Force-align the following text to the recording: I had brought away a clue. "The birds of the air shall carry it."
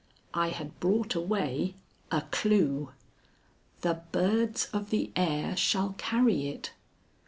I 0.33 0.47
had 0.47 0.79
brought 0.79 1.13
away 1.13 1.75
a 2.09 2.21
clue. 2.31 2.89
"The 3.81 4.01
birds 4.11 4.65
of 4.73 4.89
the 4.89 5.11
air 5.15 5.55
shall 5.55 5.93
carry 5.99 6.47
it." 6.47 6.71